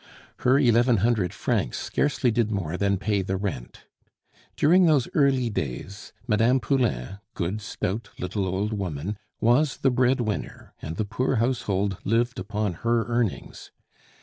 [0.37, 3.85] Her eleven hundred francs scarcely did more than pay the rent.
[4.55, 6.57] During those early days, Mme.
[6.59, 12.73] Poulain, good, stout, little old woman, was the breadwinner, and the poor household lived upon
[12.81, 13.69] her earnings.